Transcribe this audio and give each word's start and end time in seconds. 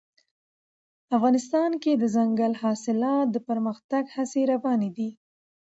افغانستان 1.17 1.71
کې 1.83 1.91
د 1.95 1.99
دځنګل 2.03 2.53
حاصلات 2.63 3.27
د 3.31 3.37
پرمختګ 3.49 4.03
هڅې 4.15 4.41
روانې 4.53 4.89
دي. 4.97 5.09